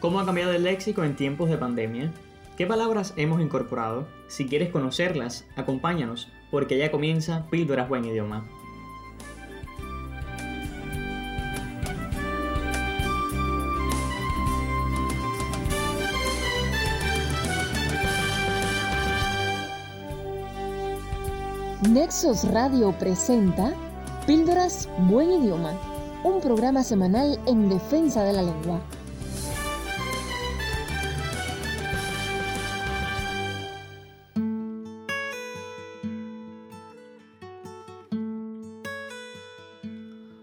¿Cómo 0.00 0.18
ha 0.18 0.24
cambiado 0.24 0.54
el 0.54 0.62
léxico 0.62 1.04
en 1.04 1.14
tiempos 1.14 1.50
de 1.50 1.58
pandemia? 1.58 2.10
¿Qué 2.56 2.66
palabras 2.66 3.12
hemos 3.18 3.42
incorporado? 3.42 4.08
Si 4.28 4.46
quieres 4.46 4.70
conocerlas, 4.70 5.46
acompáñanos, 5.56 6.28
porque 6.50 6.78
ya 6.78 6.90
comienza 6.90 7.46
Píldoras 7.50 7.86
Buen 7.86 8.06
Idioma. 8.06 8.48
Nexos 21.90 22.50
Radio 22.50 22.92
presenta 22.98 23.74
Píldoras 24.26 24.88
Buen 25.10 25.30
Idioma, 25.30 25.74
un 26.24 26.40
programa 26.40 26.84
semanal 26.84 27.38
en 27.46 27.68
defensa 27.68 28.24
de 28.24 28.32
la 28.32 28.42
lengua. 28.42 28.80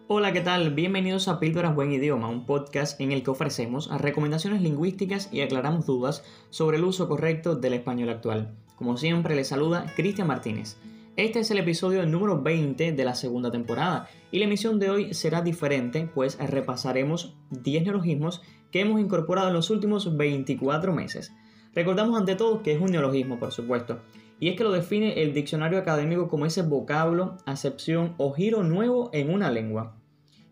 Hola, 0.09 0.31
¿qué 0.31 0.39
tal? 0.39 0.73
Bienvenidos 0.73 1.27
a 1.27 1.37
Píldoras 1.37 1.75
Buen 1.75 1.91
Idioma, 1.91 2.29
un 2.29 2.45
podcast 2.45 3.01
en 3.01 3.11
el 3.11 3.23
que 3.23 3.31
ofrecemos 3.31 3.89
recomendaciones 3.99 4.61
lingüísticas 4.61 5.27
y 5.33 5.41
aclaramos 5.41 5.85
dudas 5.85 6.23
sobre 6.49 6.77
el 6.77 6.85
uso 6.85 7.09
correcto 7.09 7.57
del 7.57 7.73
español 7.73 8.07
actual. 8.07 8.55
Como 8.77 8.95
siempre, 8.95 9.35
les 9.35 9.49
saluda 9.49 9.91
Cristian 9.97 10.29
Martínez. 10.29 10.77
Este 11.17 11.39
es 11.39 11.51
el 11.51 11.57
episodio 11.57 12.05
número 12.05 12.41
20 12.41 12.93
de 12.93 13.03
la 13.03 13.15
segunda 13.15 13.51
temporada 13.51 14.07
y 14.31 14.39
la 14.39 14.45
emisión 14.45 14.79
de 14.79 14.91
hoy 14.91 15.13
será 15.13 15.41
diferente, 15.41 16.09
pues 16.15 16.37
repasaremos 16.39 17.35
10 17.49 17.83
neologismos 17.83 18.41
que 18.71 18.79
hemos 18.79 19.01
incorporado 19.01 19.49
en 19.49 19.55
los 19.55 19.69
últimos 19.71 20.15
24 20.15 20.93
meses. 20.93 21.33
Recordamos 21.75 22.17
ante 22.17 22.35
todo 22.35 22.63
que 22.63 22.71
es 22.71 22.79
un 22.79 22.91
neologismo, 22.91 23.39
por 23.39 23.51
supuesto, 23.51 23.99
y 24.39 24.49
es 24.49 24.55
que 24.55 24.63
lo 24.63 24.71
define 24.71 25.21
el 25.21 25.33
diccionario 25.33 25.79
académico 25.79 26.27
como 26.27 26.45
ese 26.45 26.61
vocablo, 26.61 27.37
acepción 27.45 28.13
o 28.17 28.33
giro 28.33 28.63
nuevo 28.63 29.09
en 29.13 29.33
una 29.33 29.51
lengua. 29.51 29.97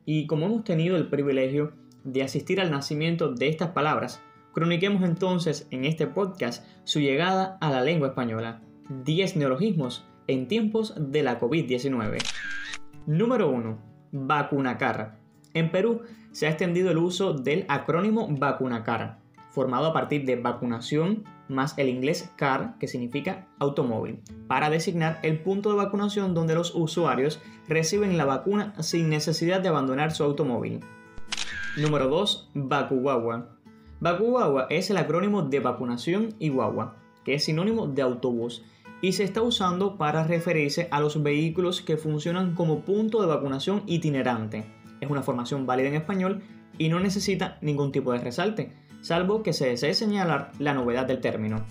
Y 0.06 0.28
como 0.28 0.46
hemos 0.46 0.64
tenido 0.64 0.96
el 0.96 1.08
privilegio 1.08 1.74
de 2.04 2.24
asistir 2.24 2.62
al 2.62 2.72
nacimiento 2.72 3.34
de 3.34 3.48
estas 3.48 3.72
palabras, 3.72 4.22
croniquemos 4.54 5.04
entonces 5.04 5.68
en 5.72 5.84
este 5.86 6.08
podcast 6.08 6.66
su 6.84 7.00
llegada 7.00 7.58
a 7.60 7.70
la 7.72 7.82
lengua 7.82 8.10
española. 8.10 8.62
10 9.04 9.36
neologismos 9.36 10.06
en 10.28 10.48
tiempos 10.48 10.94
de 10.98 11.24
la 11.24 11.40
COVID-19. 11.40 12.20
Número 13.08 13.50
1. 13.50 13.78
Vacunacar. 14.12 15.20
En 15.54 15.72
Perú 15.72 16.02
se 16.32 16.46
ha 16.46 16.50
extendido 16.50 16.92
el 16.92 16.98
uso 16.98 17.34
del 17.34 17.66
acrónimo 17.68 18.28
Vacunacar, 18.30 19.20
formado 19.56 19.88
a 19.88 19.94
partir 19.94 20.26
de 20.26 20.36
vacunación 20.36 21.24
más 21.48 21.78
el 21.78 21.88
inglés 21.88 22.30
CAR, 22.36 22.78
que 22.78 22.90
significa 22.90 23.48
automóvil, 23.58 24.20
para 24.48 24.70
designar 24.70 25.20
el 25.24 25.40
punto 25.40 25.70
de 25.70 25.78
vacunación 25.78 26.34
donde 26.34 26.56
los 26.56 26.76
usuarios 26.76 27.42
reciben 27.70 28.18
la 28.18 28.26
vacuna 28.26 28.74
sin 28.84 29.10
necesidad 29.10 29.62
de 29.62 29.70
abandonar 29.70 30.12
su 30.12 30.26
automóvil. 30.26 30.82
Número 31.78 32.10
2. 32.10 32.52
Bakuwawa. 32.54 33.58
Bakuwawa 34.02 34.68
es 34.70 34.90
el 34.90 34.98
acrónimo 34.98 35.44
de 35.44 35.62
vacunación 35.62 36.36
y 36.38 36.50
guagua, 36.50 36.98
que 37.24 37.36
es 37.36 37.46
sinónimo 37.46 37.88
de 37.88 38.02
autobús 38.02 38.64
y 39.02 39.14
se 39.14 39.24
está 39.24 39.42
usando 39.42 39.98
para 39.98 40.26
referirse 40.26 40.90
a 40.92 41.00
los 41.00 41.24
vehículos 41.24 41.82
que 41.82 41.96
funcionan 41.96 42.56
como 42.56 42.82
punto 42.82 43.22
de 43.22 43.28
vacunación 43.28 43.84
itinerante. 43.88 44.66
Es 45.00 45.10
una 45.10 45.24
formación 45.24 45.66
válida 45.66 45.88
en 45.88 45.96
español 45.96 46.44
y 46.78 46.90
no 46.90 47.00
necesita 47.00 47.58
ningún 47.62 47.92
tipo 47.92 48.12
de 48.12 48.20
resalte, 48.20 48.74
salvo 49.06 49.44
que 49.44 49.54
se 49.54 49.68
desee 49.68 49.94
señalar 49.94 50.52
la 50.58 50.74
novedad 50.74 51.06
del 51.06 51.22
término. 51.22 51.64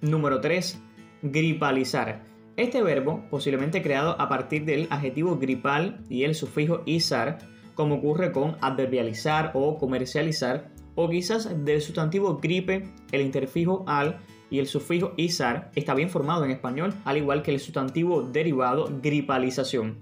Número 0.00 0.40
3. 0.40 0.80
Gripalizar. 1.22 2.22
Este 2.56 2.80
verbo, 2.80 3.24
posiblemente 3.28 3.82
creado 3.82 4.20
a 4.20 4.28
partir 4.28 4.64
del 4.64 4.86
adjetivo 4.90 5.36
gripal 5.36 6.04
y 6.08 6.22
el 6.22 6.36
sufijo 6.36 6.82
izar, 6.86 7.38
como 7.74 7.96
ocurre 7.96 8.30
con 8.30 8.56
adverbializar 8.60 9.50
o 9.54 9.78
comercializar, 9.78 10.70
o 10.94 11.10
quizás 11.10 11.64
del 11.64 11.80
sustantivo 11.80 12.36
gripe, 12.36 12.88
el 13.10 13.22
interfijo 13.22 13.84
al 13.88 14.18
y 14.48 14.60
el 14.60 14.68
sufijo 14.68 15.14
izar 15.16 15.72
está 15.74 15.92
bien 15.94 16.08
formado 16.08 16.44
en 16.44 16.52
español, 16.52 16.94
al 17.04 17.16
igual 17.16 17.42
que 17.42 17.50
el 17.50 17.58
sustantivo 17.58 18.22
derivado 18.22 18.88
gripalización. 19.02 19.98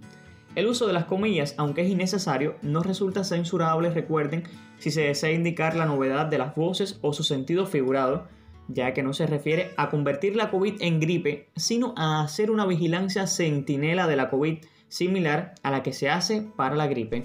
El 0.56 0.68
uso 0.68 0.86
de 0.86 0.94
las 0.94 1.04
comillas, 1.04 1.54
aunque 1.58 1.82
es 1.82 1.90
innecesario, 1.90 2.56
no 2.62 2.82
resulta 2.82 3.24
censurable, 3.24 3.90
recuerden, 3.90 4.44
si 4.78 4.90
se 4.90 5.02
desea 5.02 5.30
indicar 5.30 5.76
la 5.76 5.84
novedad 5.84 6.24
de 6.24 6.38
las 6.38 6.54
voces 6.54 6.98
o 7.02 7.12
su 7.12 7.24
sentido 7.24 7.66
figurado, 7.66 8.26
ya 8.66 8.94
que 8.94 9.02
no 9.02 9.12
se 9.12 9.26
refiere 9.26 9.72
a 9.76 9.90
convertir 9.90 10.34
la 10.34 10.50
COVID 10.50 10.80
en 10.80 10.98
gripe, 10.98 11.50
sino 11.56 11.92
a 11.98 12.22
hacer 12.22 12.50
una 12.50 12.64
vigilancia 12.64 13.26
centinela 13.26 14.06
de 14.06 14.16
la 14.16 14.30
COVID 14.30 14.64
similar 14.88 15.56
a 15.62 15.70
la 15.70 15.82
que 15.82 15.92
se 15.92 16.08
hace 16.08 16.40
para 16.56 16.74
la 16.74 16.86
gripe. 16.86 17.24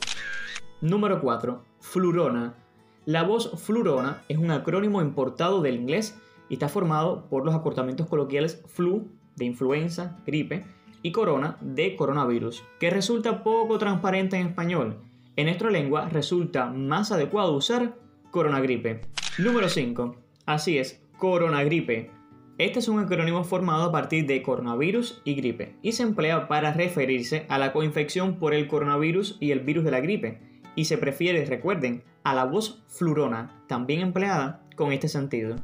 Número 0.81 1.21
4. 1.21 1.63
Flurona. 1.79 2.55
La 3.05 3.23
voz 3.23 3.51
flurona 3.55 4.23
es 4.27 4.39
un 4.39 4.51
acrónimo 4.51 5.01
importado 5.01 5.61
del 5.61 5.75
inglés 5.75 6.19
y 6.49 6.55
está 6.55 6.67
formado 6.67 7.29
por 7.29 7.45
los 7.45 7.55
acortamientos 7.55 8.07
coloquiales 8.07 8.61
flu, 8.67 9.07
de 9.37 9.45
influenza, 9.45 10.19
gripe, 10.25 10.65
y 11.01 11.11
corona, 11.11 11.57
de 11.61 11.95
coronavirus, 11.95 12.63
que 12.79 12.89
resulta 12.89 13.43
poco 13.43 13.77
transparente 13.77 14.37
en 14.37 14.47
español. 14.47 14.97
En 15.35 15.45
nuestra 15.45 15.71
lengua 15.71 16.09
resulta 16.09 16.67
más 16.67 17.11
adecuado 17.11 17.53
usar 17.53 17.95
coronagripe. 18.31 19.01
Número 19.37 19.69
5. 19.69 20.15
Así 20.45 20.77
es, 20.77 21.01
coronagripe. 21.17 22.11
Este 22.57 22.79
es 22.79 22.87
un 22.87 22.99
acrónimo 22.99 23.43
formado 23.43 23.85
a 23.85 23.91
partir 23.91 24.27
de 24.27 24.43
coronavirus 24.43 25.21
y 25.23 25.33
gripe 25.35 25.77
y 25.81 25.93
se 25.93 26.03
emplea 26.03 26.47
para 26.47 26.73
referirse 26.73 27.45
a 27.49 27.57
la 27.57 27.73
coinfección 27.73 28.37
por 28.37 28.53
el 28.53 28.67
coronavirus 28.67 29.37
y 29.39 29.51
el 29.51 29.61
virus 29.61 29.83
de 29.83 29.91
la 29.91 29.99
gripe 29.99 30.51
y 30.75 30.85
se 30.85 30.97
prefiere, 30.97 31.45
recuerden, 31.45 32.03
a 32.23 32.35
la 32.35 32.45
voz 32.45 32.83
flurona, 32.87 33.63
también 33.67 34.01
empleada 34.01 34.63
con 34.75 34.91
este 34.91 35.07
sentido. 35.07 35.55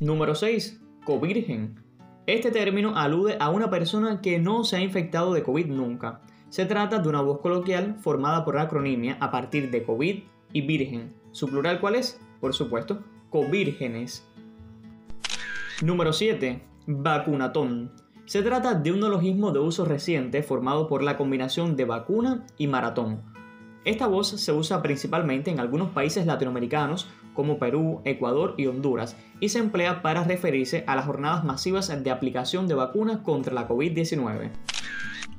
Número 0.00 0.34
6. 0.34 0.80
Covirgen. 1.04 1.89
Este 2.26 2.50
término 2.50 2.96
alude 2.96 3.36
a 3.40 3.50
una 3.50 3.70
persona 3.70 4.20
que 4.20 4.38
no 4.38 4.62
se 4.64 4.76
ha 4.76 4.80
infectado 4.80 5.32
de 5.32 5.42
COVID 5.42 5.66
nunca. 5.66 6.20
Se 6.50 6.66
trata 6.66 6.98
de 6.98 7.08
una 7.08 7.22
voz 7.22 7.40
coloquial 7.40 7.96
formada 8.00 8.44
por 8.44 8.58
acronimia 8.58 9.16
a 9.20 9.30
partir 9.30 9.70
de 9.70 9.82
COVID 9.82 10.22
y 10.52 10.60
virgen. 10.60 11.14
¿Su 11.32 11.48
plural 11.48 11.80
cuál 11.80 11.94
es? 11.94 12.20
Por 12.40 12.54
supuesto, 12.54 13.02
covírgenes. 13.30 14.28
Número 15.82 16.12
7. 16.12 16.62
Vacunatón. 16.86 17.92
Se 18.26 18.42
trata 18.42 18.74
de 18.74 18.92
un 18.92 19.00
neologismo 19.00 19.50
de 19.50 19.60
uso 19.60 19.84
reciente 19.84 20.42
formado 20.42 20.88
por 20.88 21.02
la 21.02 21.16
combinación 21.16 21.74
de 21.74 21.84
vacuna 21.84 22.46
y 22.58 22.66
maratón. 22.66 23.22
Esta 23.84 24.06
voz 24.06 24.28
se 24.28 24.52
usa 24.52 24.82
principalmente 24.82 25.50
en 25.50 25.58
algunos 25.58 25.90
países 25.90 26.26
latinoamericanos 26.26 27.08
como 27.34 27.58
Perú, 27.58 28.00
Ecuador 28.04 28.54
y 28.56 28.66
Honduras, 28.66 29.16
y 29.40 29.48
se 29.48 29.58
emplea 29.58 30.02
para 30.02 30.24
referirse 30.24 30.84
a 30.86 30.96
las 30.96 31.06
jornadas 31.06 31.44
masivas 31.44 31.88
de 32.02 32.10
aplicación 32.10 32.68
de 32.68 32.74
vacunas 32.74 33.18
contra 33.18 33.54
la 33.54 33.68
COVID-19. 33.68 34.50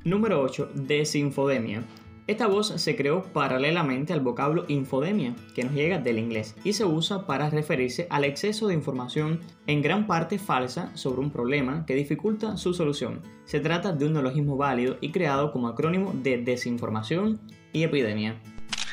Número 0.04 0.42
8. 0.42 0.70
Desinfodemia. 0.74 1.84
Esta 2.28 2.48
voz 2.48 2.68
se 2.68 2.96
creó 2.96 3.24
paralelamente 3.24 4.14
al 4.14 4.22
vocablo 4.22 4.64
infodemia, 4.68 5.36
que 5.54 5.64
nos 5.64 5.74
llega 5.74 5.98
del 5.98 6.18
inglés, 6.18 6.56
y 6.64 6.74
se 6.74 6.86
usa 6.86 7.26
para 7.26 7.50
referirse 7.50 8.08
al 8.10 8.24
exceso 8.24 8.68
de 8.68 8.74
información 8.74 9.42
en 9.68 9.82
gran 9.82 10.08
parte 10.08 10.40
falsa 10.40 10.96
sobre 10.96 11.20
un 11.20 11.32
problema 11.32 11.86
que 11.86 11.96
dificulta 11.96 12.58
su 12.58 12.74
solución. 12.74 13.22
Se 13.44 13.60
trata 13.60 13.92
de 13.92 14.06
un 14.06 14.14
neologismo 14.14 14.56
válido 14.56 14.98
y 15.02 15.12
creado 15.12 15.52
como 15.52 15.68
acrónimo 15.68 16.14
de 16.14 16.38
desinformación 16.38 17.42
y 17.74 17.84
epidemia. 17.84 18.40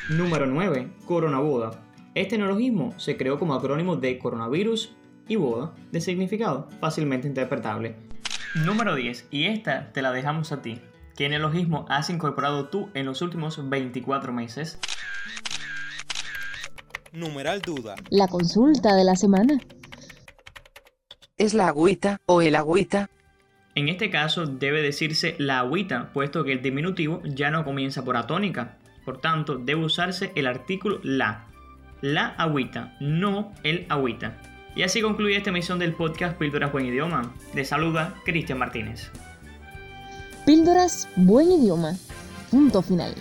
Número 0.09 0.45
9. 0.45 0.89
Coronaboda. 1.05 1.88
Este 2.19 2.37
neologismo 2.37 2.93
se 2.97 3.15
creó 3.15 3.39
como 3.39 3.53
acrónimo 3.53 3.95
de 3.95 4.19
coronavirus 4.19 4.91
y 5.29 5.37
boda, 5.37 5.73
de 5.93 6.01
significado 6.01 6.67
fácilmente 6.81 7.29
interpretable. 7.29 7.95
Número 8.55 8.93
10, 8.93 9.29
y 9.31 9.45
esta 9.45 9.93
te 9.93 10.01
la 10.01 10.11
dejamos 10.11 10.51
a 10.51 10.61
ti. 10.61 10.81
¿Qué 11.15 11.29
neologismo 11.29 11.85
has 11.87 12.09
incorporado 12.09 12.67
tú 12.67 12.89
en 12.93 13.05
los 13.05 13.21
últimos 13.21 13.69
24 13.69 14.33
meses? 14.33 14.79
Numeral 17.13 17.61
duda. 17.61 17.95
La 18.09 18.27
consulta 18.27 18.97
de 18.97 19.05
la 19.05 19.15
semana. 19.15 19.57
¿Es 21.37 21.53
la 21.53 21.69
agüita 21.69 22.19
o 22.25 22.41
el 22.41 22.57
agüita? 22.57 23.09
En 23.75 23.87
este 23.87 24.09
caso 24.09 24.45
debe 24.45 24.81
decirse 24.81 25.35
la 25.37 25.59
agüita, 25.59 26.11
puesto 26.11 26.43
que 26.43 26.51
el 26.51 26.61
diminutivo 26.61 27.21
ya 27.23 27.49
no 27.49 27.63
comienza 27.63 28.03
por 28.03 28.17
atónica. 28.17 28.77
Por 29.05 29.21
tanto, 29.21 29.55
debe 29.55 29.85
usarse 29.85 30.33
el 30.35 30.47
artículo 30.47 30.99
la, 31.01 31.48
la 32.01 32.27
agüita, 32.37 32.95
no 32.99 33.51
el 33.63 33.85
agüita. 33.89 34.37
Y 34.75 34.83
así 34.83 35.01
concluye 35.01 35.37
esta 35.37 35.49
emisión 35.49 35.79
del 35.79 35.93
podcast 35.93 36.37
Píldoras 36.37 36.71
Buen 36.71 36.85
Idioma. 36.85 37.33
De 37.53 37.65
saluda 37.65 38.15
Cristian 38.23 38.59
Martínez. 38.59 39.09
Píldoras 40.45 41.07
Buen 41.15 41.51
Idioma. 41.51 41.95
Punto 42.49 42.81
final. 42.81 43.13